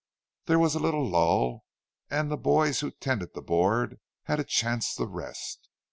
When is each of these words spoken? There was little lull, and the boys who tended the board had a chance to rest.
There 0.47 0.57
was 0.57 0.75
little 0.75 1.07
lull, 1.07 1.63
and 2.09 2.31
the 2.31 2.35
boys 2.35 2.79
who 2.79 2.89
tended 2.89 3.35
the 3.35 3.41
board 3.43 3.99
had 4.23 4.39
a 4.39 4.43
chance 4.43 4.95
to 4.95 5.05
rest. 5.05 5.69